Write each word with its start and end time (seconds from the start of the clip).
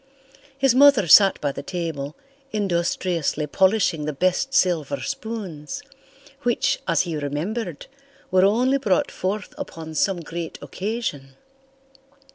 His 0.57 0.73
mother 0.73 1.07
sat 1.07 1.39
by 1.41 1.51
the 1.51 1.61
table, 1.61 2.15
industriously 2.51 3.45
polishing 3.45 4.05
the 4.05 4.13
best 4.13 4.51
silver 4.51 4.99
spoons, 5.01 5.83
which, 6.41 6.79
as 6.87 7.01
he 7.01 7.15
remembered, 7.15 7.85
were 8.31 8.43
only 8.43 8.79
brought 8.79 9.11
forth 9.11 9.53
upon 9.59 9.93
some 9.93 10.21
great 10.21 10.57
occasion. 10.59 11.35